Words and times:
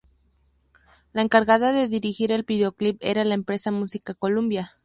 La 1.13 1.21
encargada 1.21 1.71
de 1.73 1.87
dirigir 1.87 2.31
el 2.31 2.41
videoclip 2.41 2.97
era 3.01 3.23
la 3.23 3.35
empresa 3.35 3.69
musical 3.69 4.17
Columbia. 4.17 4.71